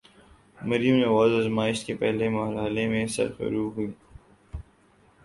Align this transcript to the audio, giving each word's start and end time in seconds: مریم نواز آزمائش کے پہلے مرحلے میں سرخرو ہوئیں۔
مریم 0.59 0.95
نواز 0.95 1.31
آزمائش 1.39 1.83
کے 1.85 1.95
پہلے 1.95 2.29
مرحلے 2.29 2.87
میں 2.87 3.05
سرخرو 3.07 3.69
ہوئیں۔ 3.69 3.91